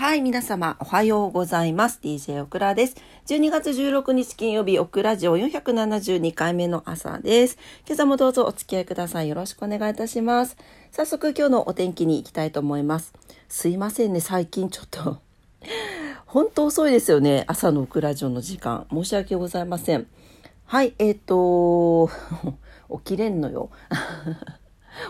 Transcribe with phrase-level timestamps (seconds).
[0.00, 2.00] はい、皆様、おはようございます。
[2.02, 2.96] DJ オクラです。
[3.26, 7.58] 12月16日金曜日、オクラジオ472回目の朝です。
[7.86, 9.28] 今朝もどうぞお付き合いください。
[9.28, 10.56] よろしくお願いいたします。
[10.90, 13.12] 早速、今日のお天気に行きたいと思います。
[13.50, 15.18] すいませんね、最近ちょっと
[16.24, 17.44] 本当遅いですよね。
[17.46, 18.86] 朝のオクラジオの時間。
[18.90, 20.06] 申し訳ございません。
[20.64, 22.08] はい、えっ、ー、と、
[23.04, 23.68] 起きれんのよ。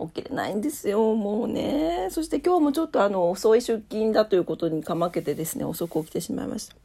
[0.00, 6.76] 起きれないんですよもうねそして今日もちょっとあの遅い出勤だということにかまけてですね遅く起きてしまいました。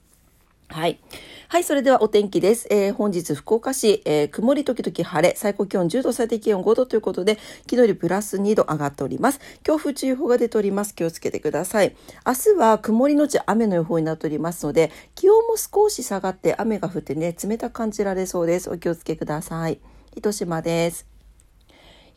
[0.69, 0.99] はい。
[1.47, 2.67] はい、それではお天気です。
[2.69, 9.39] えー、本日福岡市、えー、曇り時々晴れ、最高気温10度、最低気温5度ということで、昨日よりプラス2度上がっております。
[9.63, 10.93] 強風注意報が出ております。
[10.93, 11.95] 気をつけてください。
[12.25, 18.69] 明日は曇りのち雨の予報になっておりますので、気温も少し下がって雨が降ってね、冷たく感じられそうです。
[18.69, 19.79] お気をつけください。
[20.15, 21.16] 糸島です。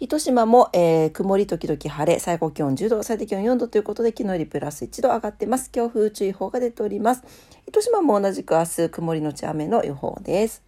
[0.00, 5.70] 糸島も、えー、曇り時々晴れ、最高気温10度、最低気温4度ということで、昨日よりプラス1度上がってます。
[5.70, 7.22] 強風注意報が出ております。
[7.68, 10.62] 糸島も同じく明日、曇りのち雨の予報です。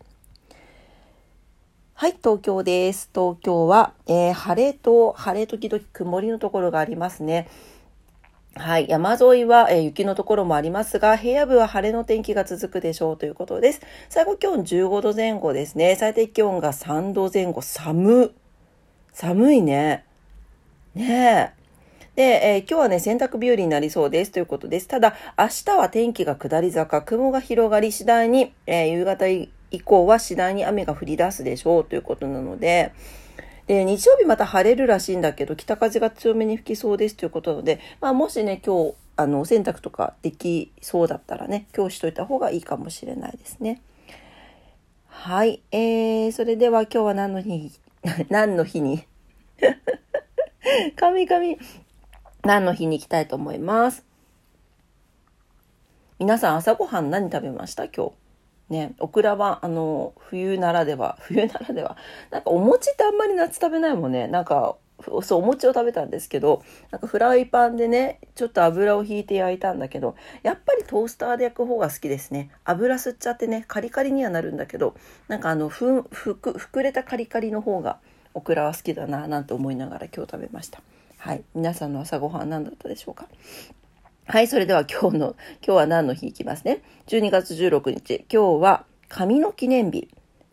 [1.94, 3.08] はい、東京です。
[3.14, 7.48] 東京は、えー、晴れと、晴れ時々曇りのところがありますね。
[8.56, 8.86] はい。
[8.90, 13.80] 山沿いは、えー、雪のところもありますが、平野部は晴れの天気が続くでしょうということです。
[14.10, 15.96] 最高気温15度前後ですね。
[15.96, 18.34] 最低気温が3度前後、寒。
[19.12, 20.04] 寒いね。
[20.94, 21.62] ねえ。
[22.16, 24.88] で、えー、今日はね、洗濯日和になりそうですということです。
[24.88, 29.50] ただ、明日は天気が下り坂、雲が広がり次第に、えー、夕方以
[29.84, 32.92] 降は次第に雨が降り出すでしょうということなので、
[33.66, 43.82] で、日曜日また晴れるらしいんだけど、北風が強めに吹きそうですということなので、まあ、もしね、今日、あの、お洗濯とかできそうだったらね、今日しといた方がいいかもしれないですね。
[45.06, 45.62] はい。
[45.70, 47.70] えー、それでは今日は何の日
[48.30, 49.06] 何の日に？
[50.96, 51.56] 神々
[52.44, 54.04] 何の日に行きたいと思います？
[56.18, 57.84] 皆さん朝ごはん何食べました？
[57.88, 58.12] 今日。
[58.68, 61.96] ね、オクラは、あの、冬ならでは、冬ならでは、
[62.30, 64.28] なんかお餅ってあんまり夏食べないもんね。
[64.28, 64.76] なんか、
[65.22, 72.50] そう、お餅を食べたんですけど、なんかフライパンでね、ちょっと油を引いて焼いたんだけど、やっぱりトースターで焼く方が好きですね。
[72.64, 74.94] 油吸っちゃってね、カリカリにはなるんだけど、
[75.28, 77.98] なんかあの、ふ、ふく、膨れたカリカリの方が、
[78.34, 80.82] オクラは好きだな、なんて思いながら今日食べました。
[81.18, 81.44] はい。
[81.54, 83.28] 皆さんの朝ごはん何だったでしょうか？
[84.26, 84.48] はい。
[84.48, 88.24] それでは 今日の、今日は何の日いきますね？12月16日。
[88.32, 90.08] 今日は、紙の記念日。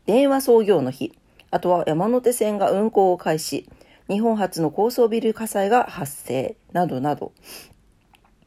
[0.05, 1.13] 電話創業の日。
[1.51, 3.67] あとは山手線が運行を開始。
[4.09, 6.57] 日本初の高層ビル火災が発生。
[6.73, 7.31] などなど。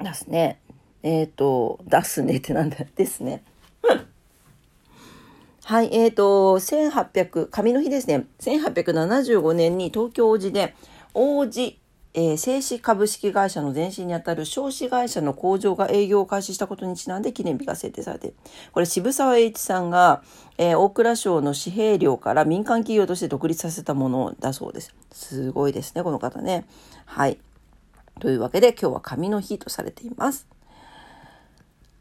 [0.01, 0.61] ですね。
[1.05, 3.45] えっ、ー、と、出すねってなんだですね。
[5.65, 8.27] はい、えっ、ー、と、1800、紙の日ですね。
[8.41, 10.75] 1875年に東京王子で、
[11.15, 11.79] 王子、
[12.15, 18.35] えー、製紙株式会社の前身にあたる商紙会社の工場が営業を開始したことにちなんで記念日が制定されて
[18.73, 20.23] これ渋沢栄一さんが、
[20.59, 24.95] えー、大蔵省の紙幣寮から民間企業として独立させたものだそうです。
[25.11, 26.67] すごいですね、この方ね。
[27.07, 27.39] はい。
[28.21, 30.47] というわけで今日は紙の日とされています。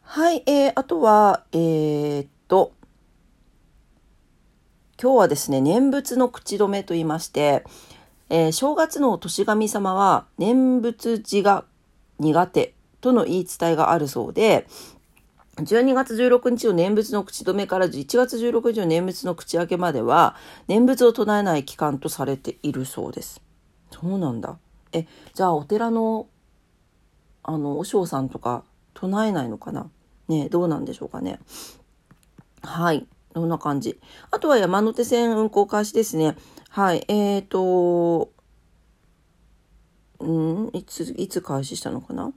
[0.01, 2.73] はい、えー、あとは、えー、っと、
[5.01, 7.63] 今日はですね、念仏の口止めと言いまして、
[8.33, 11.65] えー、正月の年神様は念仏字が
[12.17, 14.67] 苦手との言い伝えがあるそうで、
[15.57, 20.37] 12月16日の念仏の口止めから1月16日の念仏の口開けまでは
[20.69, 23.41] 念仏を唱えない期間とされているそうです。
[23.91, 24.57] そうなんだ。
[24.93, 26.27] え、じゃあお寺の
[27.43, 29.89] あの、お尚さんとか唱えないのかな？
[30.29, 31.39] ねどうなんでしょうかね。
[32.61, 33.05] はい。
[33.33, 33.99] こんな感じ。
[34.29, 36.37] あとは山手線運行開始ですね。
[36.73, 37.03] はい。
[37.09, 38.31] えっ、ー、と、
[40.21, 42.31] うん、いつ、いつ開始したのかな？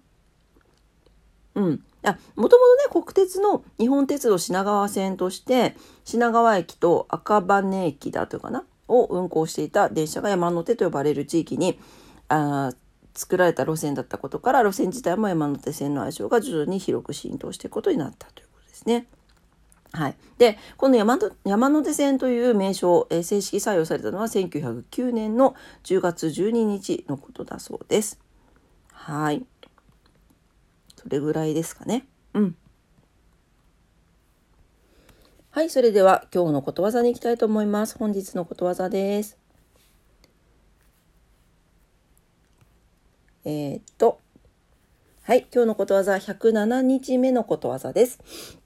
[1.55, 1.85] うん。
[2.03, 8.65] あ、もともとね、国鉄の日本鉄道品川線として、品川駅と赤羽駅だというかな？
[8.89, 11.79] を運行していた電車が山手と呼ばれる地域に、
[12.29, 12.73] あ
[13.15, 19.07] 作られた路線だったことから、路線自体も山手線の愛称が徐々に広く浸透していくことになったということですね。
[19.95, 20.17] はい。
[20.39, 25.55] で、この山山手線という名称、えー、正式採用されたのは1909年の
[25.85, 28.19] 10月12日のことだそうです。
[28.91, 29.47] はい。
[30.97, 32.09] それぐらいですかね。
[32.35, 32.57] うん。
[35.53, 37.97] はい、それでは今日のことわざに行きたいと思います。
[37.97, 39.39] 本日のことわざです。
[43.45, 44.19] えー、っと、
[45.23, 48.64] はい、今日のことわざ107日目のことわざです。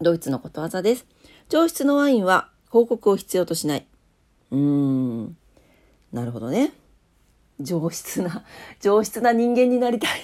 [0.00, 1.06] ドイツのことわざです。
[1.48, 3.86] 上質のワインは報告を必要としない。
[4.50, 5.36] うーん。
[6.12, 6.72] なるほどね。
[7.60, 8.44] 上質な、
[8.80, 10.20] 上質な人間になりたい。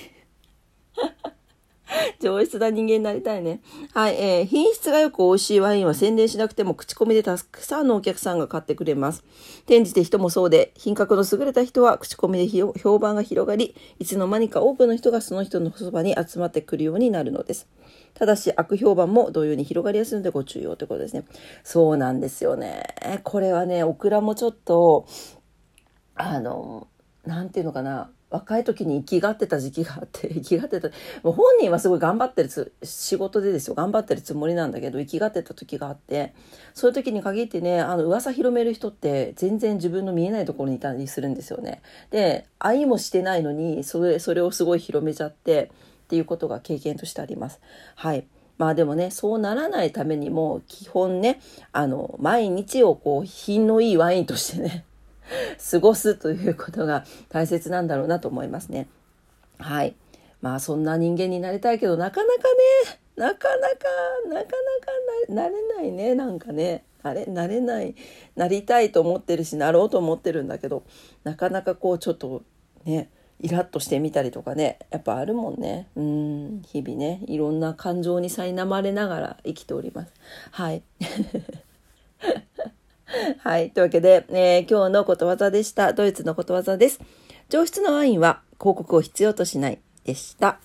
[2.21, 3.61] 上質な人間になりたいね。
[3.93, 9.25] はい、えー、品質が良く美味しいワインは宣伝しなくても口コミでたくさんのお客さんが買ってくれます。
[9.61, 17.67] 転じて人もそうで、品格の優れた人は口コミで評判が広がり、いつの間にか多くの人がその人のそばに集まってくるようになるのです。
[18.15, 21.25] ただし悪評判も同様に広がりやすいのでご注意をということですね。
[21.65, 22.85] そうなんですよね。
[23.25, 25.07] これはね、オクラもちょっと、
[26.15, 26.89] あの、
[27.25, 28.11] なんていうのかな。
[28.31, 30.89] 若い時に生きがってた時期があって 生きがってた
[31.23, 36.33] もう本人はすごい頑張ってるつ仕事でですよ頑張ってるつもりなんだけど生きがってた時があって
[36.73, 41.83] そういう時に限ってねあの噂広める人って全然自分の見えないところにいたりするんですよね。
[42.11, 45.73] で愛もしてないのにそれそれをすごい広めちゃって
[46.11, 47.61] っていうことが経験としてあります。
[47.95, 48.27] はい。
[48.59, 51.41] まあでもね、そうならないためにも、基本ね、
[51.71, 54.85] あの、毎日をこう、品のいいワインとしてね、
[55.71, 58.89] 過ごすということが大切なんだろうなと思いますね。
[59.59, 59.95] はい。
[60.41, 62.43] まあそんな人間になりたいけど、なかなか
[62.89, 63.77] ね、なかなか、
[64.31, 66.83] なかなかなれないね、なんかね。
[67.05, 67.95] なれ、なれない、
[68.35, 70.83] なりたいと思ってるし、なろうと思ってるんだけど、
[71.23, 72.43] なかなかこうちょっと
[72.85, 73.11] ね、
[73.41, 75.89] イラッとしてみたりとかねやっぱあるもんね。
[75.97, 77.23] うん日々ね。
[77.27, 80.13] いろんな感情に苛まれながら生きております。
[80.51, 80.83] はい。
[83.39, 83.71] はい。
[83.71, 85.93] というわけで、えー、今日のことわざでした。
[85.93, 87.01] ドイツのことわざです。
[87.49, 90.61] 上質のワインは広告を必要としないでした。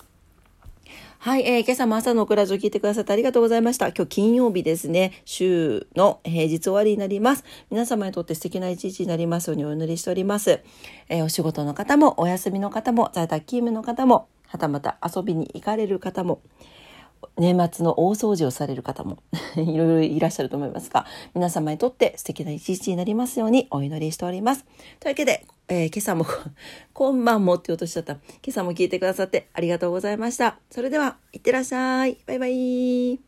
[1.26, 3.88] はい、えー、今朝も朝のオクラジオ聞いてくださってありがとうございました。
[3.88, 7.42] 今日金曜日ですね、週の平日終わりになります。
[7.68, 10.60] 皆様にとって素敵な一日になりますようにお祈りしております。
[11.08, 16.42] えー、お仕事の方も、お休みの方も、在宅勤務の方も、はたまた遊びに行かれる方も、
[17.36, 19.18] 年末の大掃除をされる方も
[19.56, 24.64] いろいろいらっしゃると思いますが、皆様にとって素敵な一日になりますようにお祈りしております。
[25.00, 26.26] というわけで、えー、今朝も
[26.92, 28.14] 今晩もって言おうとしちゃった。
[28.14, 30.58] 今朝も聞いてくださってありがとうございました。
[30.70, 32.18] それでは、いってらっしゃい。
[32.26, 33.25] バイバイ。